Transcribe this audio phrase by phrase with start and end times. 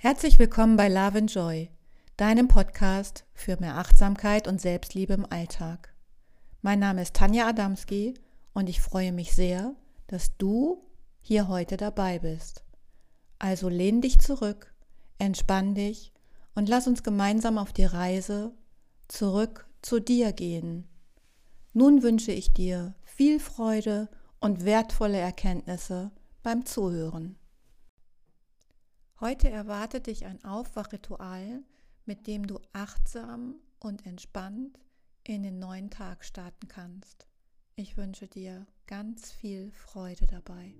[0.00, 1.70] Herzlich willkommen bei Love and Joy,
[2.16, 5.92] deinem Podcast für mehr Achtsamkeit und Selbstliebe im Alltag.
[6.62, 8.14] Mein Name ist Tanja Adamski
[8.54, 9.74] und ich freue mich sehr,
[10.06, 10.84] dass du
[11.20, 12.62] hier heute dabei bist.
[13.40, 14.72] Also lehn dich zurück,
[15.18, 16.12] entspann dich
[16.54, 18.52] und lass uns gemeinsam auf die Reise
[19.08, 20.86] zurück zu dir gehen.
[21.72, 24.08] Nun wünsche ich dir viel Freude
[24.38, 26.12] und wertvolle Erkenntnisse
[26.44, 27.36] beim Zuhören.
[29.20, 31.64] Heute erwartet dich ein Aufwachritual,
[32.06, 34.78] mit dem du achtsam und entspannt
[35.24, 37.26] in den neuen Tag starten kannst.
[37.74, 40.72] Ich wünsche dir ganz viel Freude dabei.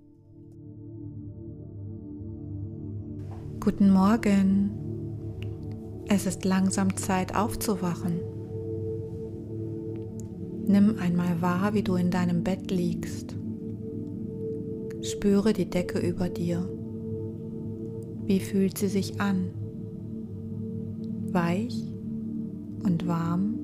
[3.59, 4.71] Guten Morgen.
[6.07, 8.21] Es ist langsam Zeit aufzuwachen.
[10.65, 13.35] Nimm einmal wahr, wie du in deinem Bett liegst.
[15.01, 16.78] Spüre die Decke über dir.
[18.29, 19.49] Wie fühlt sie sich an?
[21.31, 21.75] Weich
[22.83, 23.55] und warm?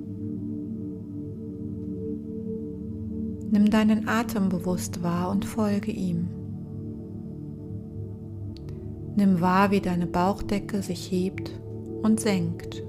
[3.52, 6.30] Nimm deinen Atem bewusst wahr und folge ihm.
[9.16, 11.52] Nimm wahr, wie deine Bauchdecke sich hebt
[12.02, 12.84] und senkt.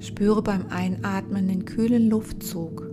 [0.00, 2.90] Spüre beim Einatmen den kühlen Luftzug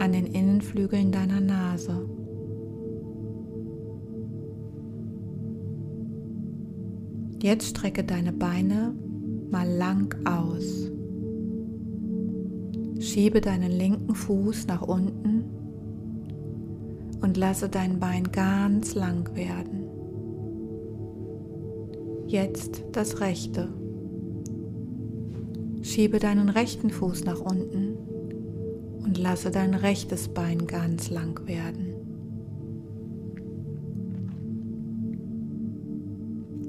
[0.00, 2.08] an den Innenflügeln deiner Nase.
[7.44, 8.94] Jetzt strecke deine Beine
[9.50, 10.90] mal lang aus.
[12.98, 15.44] Schiebe deinen linken Fuß nach unten
[17.20, 19.84] und lasse dein Bein ganz lang werden.
[22.28, 23.68] Jetzt das rechte.
[25.82, 27.98] Schiebe deinen rechten Fuß nach unten
[29.04, 31.83] und lasse dein rechtes Bein ganz lang werden.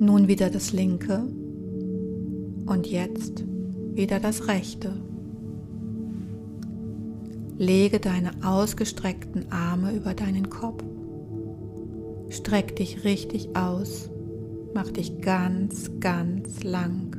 [0.05, 1.23] Nun wieder das linke
[2.67, 3.43] und jetzt
[3.95, 4.93] wieder das rechte.
[7.57, 10.83] Lege deine ausgestreckten Arme über deinen Kopf.
[12.29, 14.11] Streck dich richtig aus.
[14.75, 17.17] Mach dich ganz, ganz lang.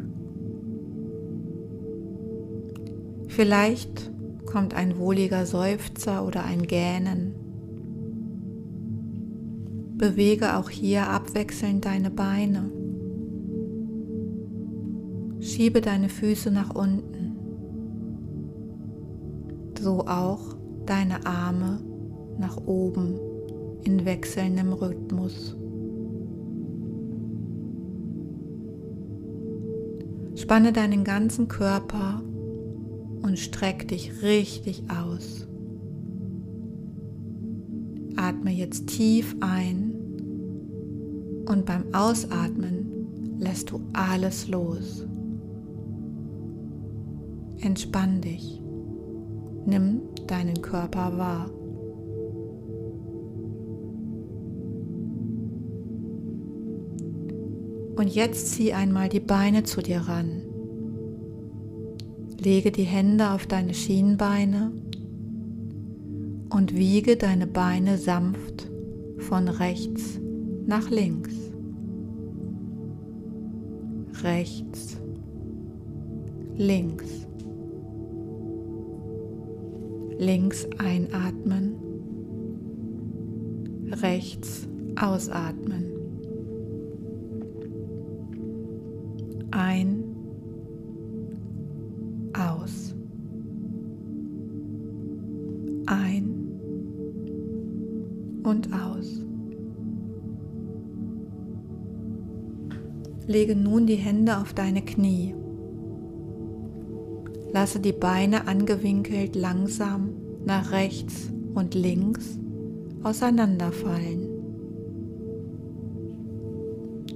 [3.27, 4.13] Vielleicht
[4.45, 7.35] kommt ein wohliger Seufzer oder ein Gähnen
[9.97, 12.71] Bewege auch hier abwechselnd deine Beine.
[15.41, 17.37] Schiebe deine Füße nach unten.
[19.81, 21.81] So auch deine Arme
[22.39, 23.19] nach oben
[23.85, 25.57] in wechselndem Rhythmus.
[30.35, 32.21] Spanne deinen ganzen Körper
[33.23, 35.47] und streck dich richtig aus.
[38.47, 39.93] Atme jetzt tief ein
[41.49, 45.05] und beim Ausatmen lässt du alles los.
[47.59, 48.63] Entspann dich.
[49.67, 51.51] Nimm deinen Körper wahr.
[57.97, 60.43] Und jetzt zieh einmal die Beine zu dir ran.
[62.39, 64.71] Lege die Hände auf deine Schienbeine
[66.57, 68.71] und wiege deine Beine sanft
[69.19, 70.19] von rechts
[70.65, 71.35] nach links.
[74.23, 74.99] Rechts,
[76.57, 77.27] links.
[80.19, 81.75] Links einatmen,
[83.93, 84.67] rechts
[84.99, 85.93] ausatmen.
[89.51, 90.05] Ein,
[92.33, 92.95] aus.
[95.87, 96.36] Ein
[98.47, 99.23] und aus.
[103.27, 105.35] Lege nun die Hände auf deine Knie.
[107.53, 110.11] Lasse die Beine angewinkelt langsam
[110.45, 112.39] nach rechts und links
[113.03, 114.29] auseinanderfallen.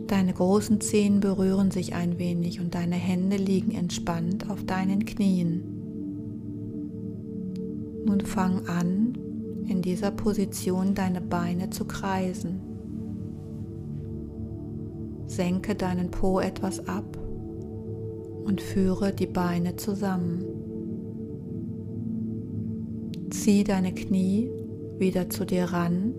[0.08, 5.62] Deine großen Zehen berühren sich ein wenig und deine Hände liegen entspannt auf deinen Knien.
[8.04, 8.99] Nun fang an,
[9.70, 12.60] in dieser Position deine Beine zu kreisen.
[15.26, 17.16] Senke deinen Po etwas ab
[18.44, 20.44] und führe die Beine zusammen.
[23.30, 24.50] Zieh deine Knie
[24.98, 26.14] wieder zu dir ran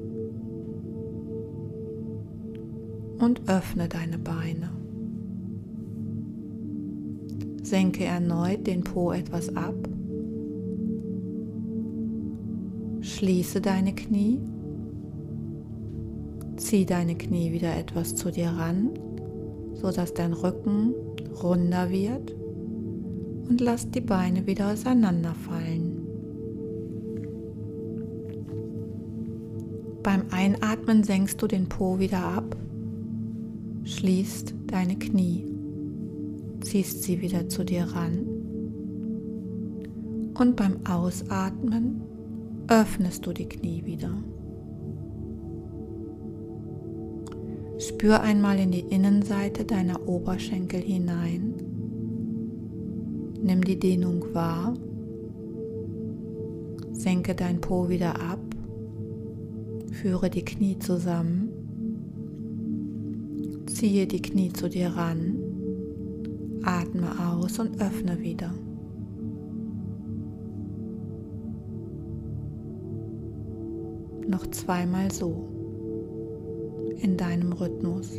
[3.19, 4.71] und öffne deine Beine.
[7.61, 9.90] Senke erneut den Po etwas ab.
[13.21, 14.39] Schließe deine Knie.
[16.57, 18.89] Zieh deine Knie wieder etwas zu dir ran
[19.81, 20.93] sodass dein Rücken
[21.41, 22.35] runder wird.
[23.49, 26.07] Und lass die Beine wieder auseinanderfallen.
[30.03, 32.55] Beim Einatmen senkst du den Po wieder ab,
[33.83, 35.45] schließt deine Knie,
[36.61, 38.25] ziehst sie wieder zu dir ran.
[40.33, 42.01] Und beim Ausatmen
[42.71, 44.11] öffnest du die Knie wieder.
[47.77, 51.53] Spür einmal in die Innenseite deiner Oberschenkel hinein.
[53.43, 54.73] Nimm die Dehnung wahr.
[56.93, 58.39] Senke dein Po wieder ab.
[59.91, 61.49] Führe die Knie zusammen.
[63.65, 65.35] Ziehe die Knie zu dir ran.
[66.63, 68.53] Atme aus und öffne wieder.
[74.41, 75.47] Noch zweimal so
[76.99, 78.09] in deinem Rhythmus.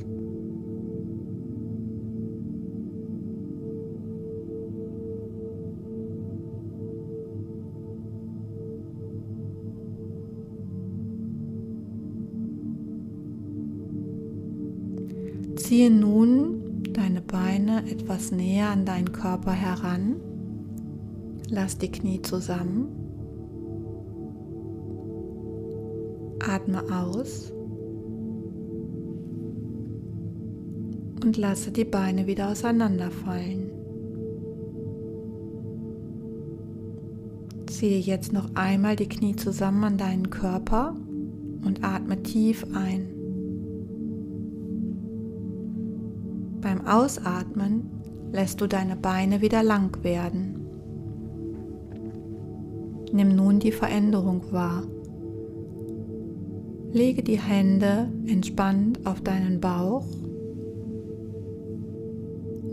[15.56, 20.20] Ziehe nun deine Beine etwas näher an deinen Körper heran.
[21.48, 23.01] Lass die Knie zusammen.
[26.52, 27.52] Atme aus.
[31.24, 33.70] und lasse die Beine wieder auseinanderfallen.
[37.66, 40.96] Ziehe jetzt noch einmal die Knie zusammen an deinen Körper
[41.64, 43.08] und atme tief ein.
[46.60, 47.88] Beim Ausatmen
[48.32, 50.60] lässt du deine Beine wieder lang werden.
[53.12, 54.84] Nimm nun die Veränderung wahr.
[56.92, 60.04] Lege die Hände entspannt auf deinen Bauch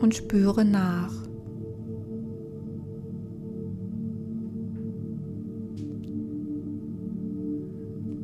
[0.01, 1.13] und spüre nach.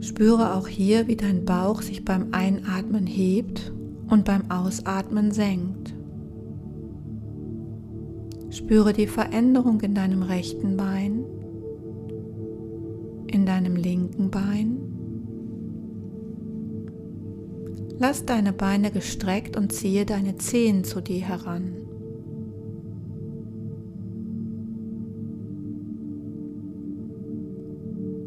[0.02, 3.72] Spüre auch hier, wie dein Bauch sich beim Einatmen hebt
[4.10, 5.96] und beim Ausatmen senkt.
[8.50, 11.24] Spüre die Veränderung in deinem rechten Bein,
[13.28, 14.85] in deinem linken Bein
[17.98, 21.74] Lass deine Beine gestreckt und ziehe deine Zehen zu dir heran.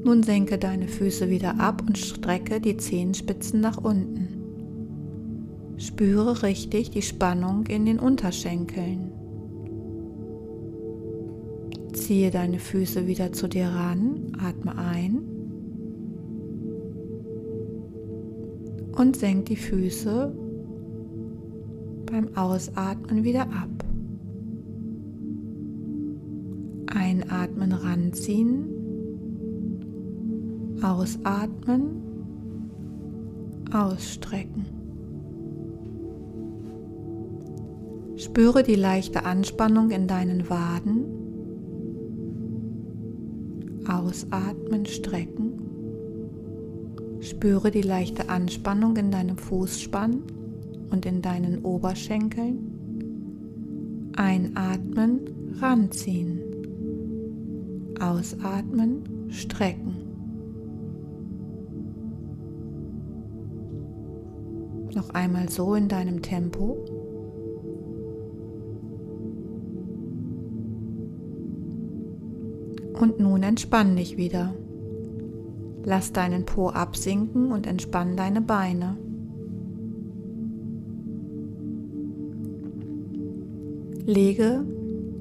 [0.04, 4.28] Nun senke deine Füße wieder ab und strecke die Zehenspitzen nach unten.
[5.76, 9.12] Spüre richtig die Spannung in den Unterschenkeln.
[11.92, 15.37] Ziehe deine Füße wieder zu dir ran, atme ein
[18.98, 20.34] und senk die Füße
[22.06, 23.68] beim Ausatmen wieder ab.
[26.86, 28.64] Einatmen ranziehen,
[30.82, 32.02] ausatmen,
[33.72, 34.66] ausstrecken.
[38.16, 41.04] Spüre die leichte Anspannung in deinen Waden.
[43.86, 45.67] Ausatmen, strecken.
[47.28, 50.22] Spüre die leichte Anspannung in deinem Fußspann
[50.90, 52.72] und in deinen Oberschenkeln.
[54.16, 55.20] Einatmen,
[55.60, 56.40] ranziehen.
[58.00, 59.96] Ausatmen, strecken.
[64.94, 66.78] Noch einmal so in deinem Tempo.
[72.98, 74.54] Und nun entspann dich wieder.
[75.88, 78.98] Lass deinen Po absinken und entspann deine Beine.
[84.04, 84.66] Lege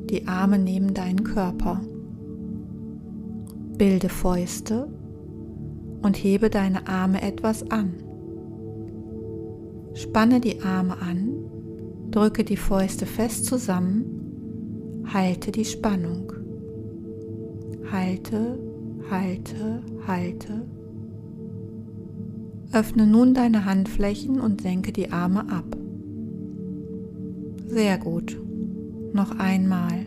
[0.09, 1.79] die Arme neben deinen Körper.
[3.77, 4.89] Bilde Fäuste
[6.01, 7.93] und hebe deine Arme etwas an.
[9.93, 16.33] Spanne die Arme an, drücke die Fäuste fest zusammen, halte die Spannung.
[17.89, 18.66] Halte
[19.09, 20.65] halte, halte.
[22.73, 25.77] Öffne nun deine Handflächen und senke die Arme ab.
[27.67, 28.37] Sehr gut.
[29.13, 30.05] Noch einmal.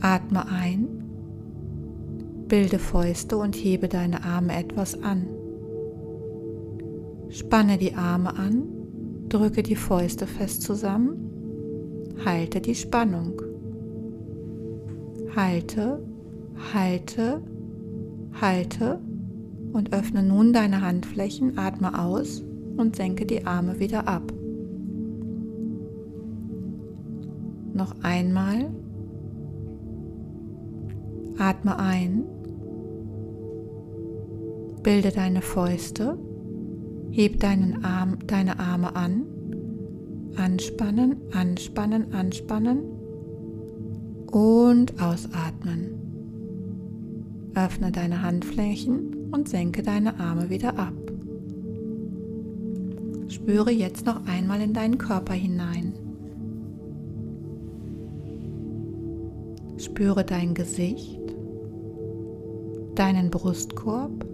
[0.00, 0.88] Atme ein,
[2.48, 5.26] bilde Fäuste und hebe deine Arme etwas an.
[7.28, 8.62] Spanne die Arme an,
[9.28, 13.42] drücke die Fäuste fest zusammen, halte die Spannung.
[15.36, 16.00] Halte
[16.72, 17.42] halte,
[18.40, 19.00] halte
[19.72, 22.42] und öffne nun deine Handflächen, atme aus
[22.76, 24.32] und senke die Arme wieder ab.
[27.74, 28.70] Noch einmal.
[31.38, 32.24] Atme ein.
[34.82, 36.18] Bilde deine Fäuste.
[37.10, 39.24] Heb deinen Arm, deine Arme an.
[40.36, 42.80] Anspannen, anspannen, anspannen.
[44.32, 46.07] Und ausatmen.
[47.64, 50.94] Öffne deine Handflächen und senke deine Arme wieder ab.
[53.28, 55.92] Spüre jetzt noch einmal in deinen Körper hinein.
[59.76, 61.20] Spüre dein Gesicht,
[62.94, 64.24] deinen Brustkorb.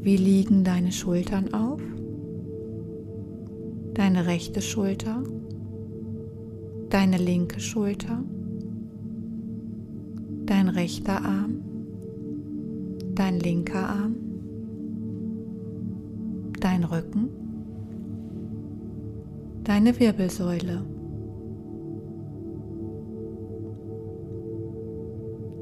[0.00, 1.80] Wie liegen deine Schultern auf?
[3.94, 5.22] Deine rechte Schulter,
[6.90, 8.24] deine linke Schulter,
[10.46, 11.62] dein rechter Arm,
[13.14, 14.16] dein linker Arm,
[16.60, 17.28] dein Rücken,
[19.64, 20.84] deine Wirbelsäule,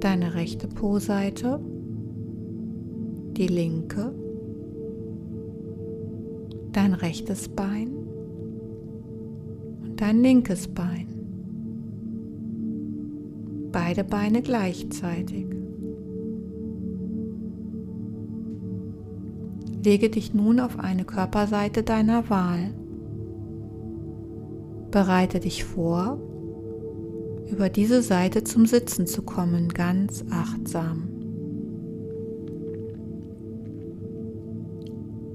[0.01, 1.61] deine rechte Po-Seite,
[3.37, 4.13] die linke,
[6.73, 7.93] dein rechtes Bein.
[9.83, 11.22] Und dein linkes Bein.
[13.73, 15.47] Beide Beine gleichzeitig.
[19.83, 22.75] Lege dich nun auf eine Körperseite deiner Wahl.
[24.91, 26.21] Bereite dich vor,
[27.51, 31.09] über diese Seite zum Sitzen zu kommen, ganz achtsam.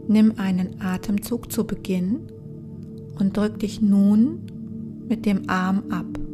[0.08, 2.22] Nimm einen Atemzug zu Beginn
[3.20, 4.44] und drück dich nun
[5.10, 6.27] mit dem Arm ab.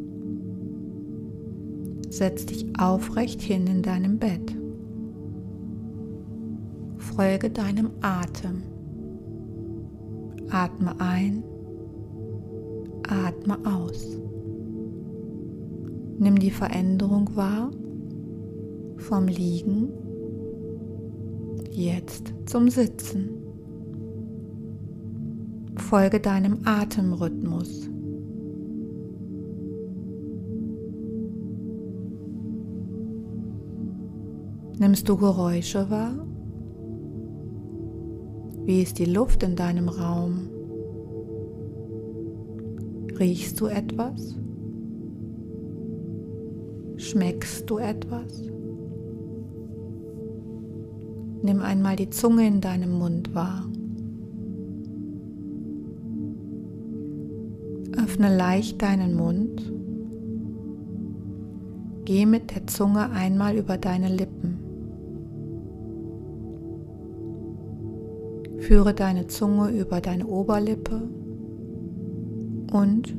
[2.14, 4.56] Setz dich aufrecht hin in deinem Bett.
[6.98, 8.62] Folge deinem Atem.
[10.52, 11.44] Atme ein,
[13.10, 14.20] atme aus.
[16.20, 17.72] Nimm die Veränderung wahr
[18.98, 19.90] vom Liegen
[21.72, 23.32] jetzt zum Sitzen.
[25.78, 27.90] Folge deinem Atemrhythmus.
[34.84, 36.28] Nimmst du Geräusche wahr?
[38.66, 40.50] Wie ist die Luft in deinem Raum?
[43.18, 44.36] Riechst du etwas?
[46.98, 48.42] Schmeckst du etwas?
[51.44, 53.64] Nimm einmal die Zunge in deinem Mund wahr.
[57.96, 59.72] Öffne leicht deinen Mund.
[62.04, 64.53] Geh mit der Zunge einmal über deine Lippen.
[68.68, 71.02] Führe deine Zunge über deine Oberlippe
[72.72, 73.14] und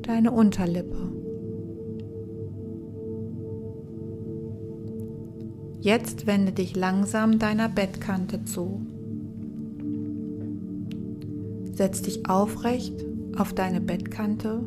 [0.00, 1.12] deine Unterlippe.
[5.80, 8.80] Jetzt wende dich langsam deiner Bettkante zu.
[11.74, 13.04] Setz dich aufrecht
[13.36, 14.64] auf deine Bettkante.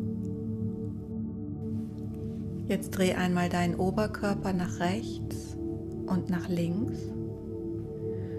[2.67, 5.57] Jetzt dreh einmal deinen Oberkörper nach rechts
[6.05, 7.14] und nach links.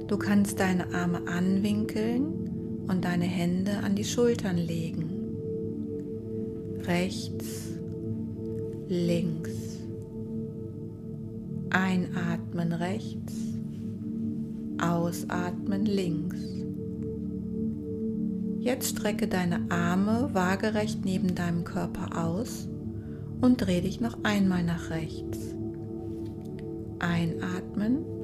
[0.09, 5.11] Du kannst deine Arme anwinkeln und deine Hände an die Schultern legen.
[6.85, 7.73] Rechts,
[8.89, 9.51] links.
[11.71, 13.35] Einatmen rechts,
[14.81, 16.39] ausatmen links.
[18.61, 22.69] Jetzt strecke deine Arme waagerecht neben deinem Körper aus
[23.41, 25.55] und dreh dich noch einmal nach rechts.
[27.01, 28.16] Einatmen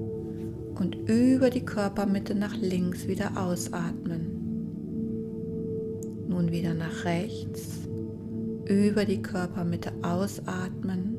[0.79, 4.43] und über die Körpermitte nach links wieder ausatmen.
[6.29, 7.89] Nun wieder nach rechts,
[8.67, 11.17] über die Körpermitte ausatmen.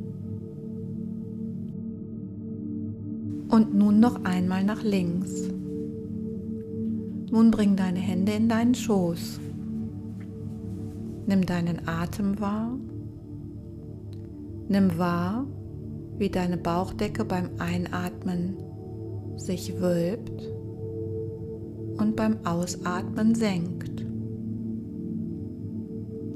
[3.49, 5.49] Und nun noch einmal nach links.
[7.29, 9.39] Nun bring deine Hände in deinen Schoß.
[11.27, 12.77] Nimm deinen Atem wahr.
[14.67, 15.45] Nimm wahr,
[16.17, 18.57] wie deine Bauchdecke beim Einatmen
[19.37, 20.41] sich wölbt
[21.97, 24.05] und beim Ausatmen senkt.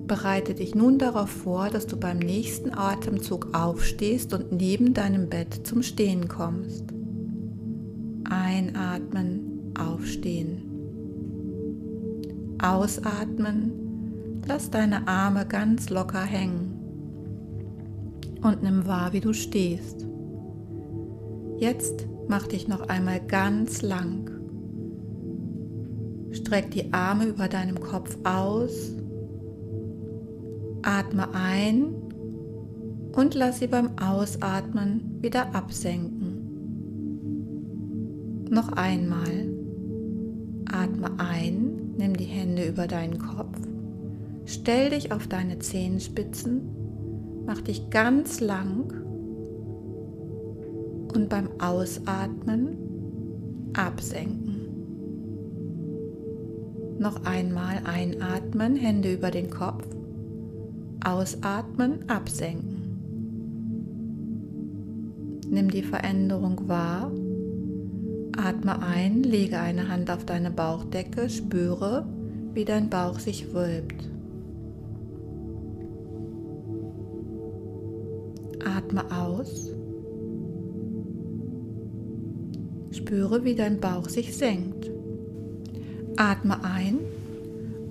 [0.07, 5.67] Bereite dich nun darauf vor, dass du beim nächsten Atemzug aufstehst und neben deinem Bett
[5.67, 6.85] zum Stehen kommst.
[8.23, 10.63] Einatmen, aufstehen.
[12.61, 13.71] Ausatmen,
[14.47, 16.73] lass deine Arme ganz locker hängen
[18.41, 20.05] und nimm wahr, wie du stehst.
[21.59, 24.29] Jetzt Mach dich noch einmal ganz lang.
[26.31, 28.93] Streck die Arme über deinem Kopf aus.
[30.81, 31.93] Atme ein
[33.15, 36.37] und lass sie beim Ausatmen wieder absenken.
[38.49, 39.47] Noch einmal.
[40.71, 43.57] Atme ein, nimm die Hände über deinen Kopf,
[44.45, 46.61] stell dich auf deine Zehenspitzen,
[47.45, 48.93] mach dich ganz lang
[51.13, 52.77] und beim Ausatmen
[53.73, 54.57] absenken.
[56.99, 59.85] Noch einmal einatmen, Hände über den Kopf,
[61.03, 62.77] ausatmen, absenken.
[65.49, 67.11] Nimm die Veränderung wahr.
[68.35, 72.05] Atme ein, lege eine Hand auf deine Bauchdecke, spüre,
[72.53, 74.09] wie dein Bauch sich wölbt.
[78.65, 79.71] Atme aus.
[83.07, 84.91] Spüre, wie dein Bauch sich senkt.
[86.17, 86.99] Atme ein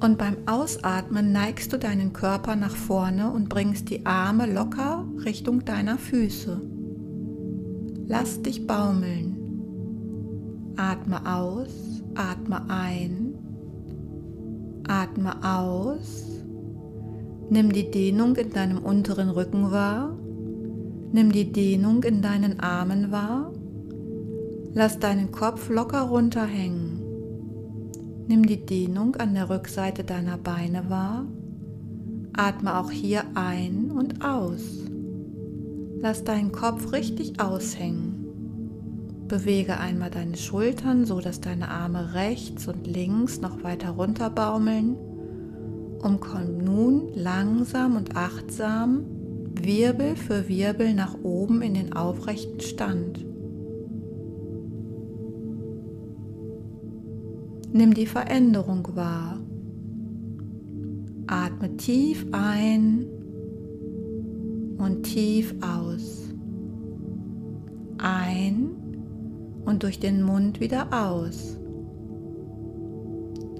[0.01, 5.65] und beim Ausatmen neigst du deinen Körper nach vorne und bringst die Arme locker Richtung
[5.65, 6.61] deiner Füße.
[8.07, 9.39] Lass dich baumeln.
[10.77, 13.33] Atme aus, atme ein,
[14.87, 16.27] atme aus.
[17.49, 20.15] Nimm die Dehnung in deinem unteren Rücken wahr.
[21.13, 23.56] Nimm die Dehnung in deinen Armen wahr.
[24.79, 27.01] Lass deinen Kopf locker runterhängen.
[28.27, 31.25] Nimm die Dehnung an der Rückseite deiner Beine wahr.
[32.35, 34.61] Atme auch hier ein und aus.
[35.99, 38.27] Lass deinen Kopf richtig aushängen.
[39.27, 44.95] Bewege einmal deine Schultern, so dass deine Arme rechts und links noch weiter runter baumeln
[46.03, 49.07] und komm nun langsam und achtsam
[49.59, 53.25] Wirbel für Wirbel nach oben in den aufrechten Stand.
[57.73, 59.39] Nimm die Veränderung wahr.
[61.27, 63.07] Atme tief ein
[64.79, 66.23] und tief aus.
[67.99, 68.71] Ein
[69.65, 71.59] und durch den Mund wieder aus.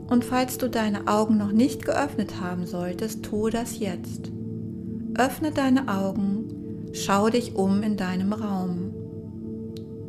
[0.09, 4.31] Und falls du deine Augen noch nicht geöffnet haben solltest, tue das jetzt.
[5.19, 6.45] Öffne deine Augen,
[6.93, 8.95] schau dich um in deinem Raum.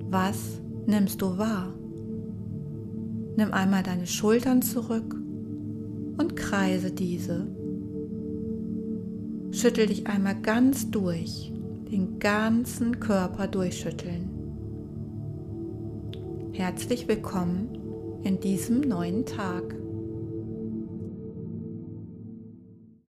[0.09, 1.73] Was nimmst du wahr?
[3.37, 7.45] Nimm einmal deine Schultern zurück und kreise diese.
[9.51, 11.53] Schüttel dich einmal ganz durch,
[11.91, 14.31] den ganzen Körper durchschütteln.
[16.53, 17.69] Herzlich willkommen
[18.23, 19.75] in diesem neuen Tag.